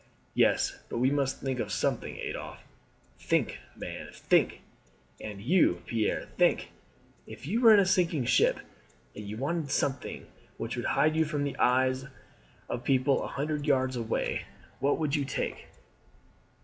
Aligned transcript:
"Yes; 0.33 0.79
but 0.89 0.97
we 0.97 1.11
must 1.11 1.41
think 1.41 1.59
of 1.59 1.71
something, 1.71 2.17
Adolphe 2.17 2.63
think, 3.19 3.59
man, 3.75 4.09
think 4.11 4.61
and 5.21 5.39
you, 5.39 5.83
Pierre, 5.85 6.25
think; 6.39 6.71
if 7.27 7.45
you 7.45 7.61
were 7.61 7.71
in 7.71 7.79
a 7.79 7.85
sinking 7.85 8.25
ship, 8.25 8.59
and 9.15 9.27
you 9.29 9.37
wanted 9.37 9.69
something 9.69 10.25
which 10.57 10.75
would 10.75 10.85
hide 10.85 11.15
you 11.15 11.23
from 11.23 11.43
the 11.43 11.55
eyes 11.59 12.03
of 12.67 12.83
people 12.83 13.21
a 13.21 13.27
hundred 13.27 13.67
yards 13.67 13.95
away, 13.95 14.45
what 14.79 14.97
would 14.97 15.15
you 15.15 15.23
take?" 15.23 15.67